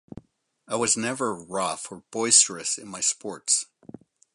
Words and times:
I 0.67 0.77
was 0.77 0.97
never 0.97 1.31
rough 1.31 1.91
or 1.91 2.01
boisterous 2.09 2.79
in 2.79 2.87
my 2.87 3.01
sports. 3.01 3.67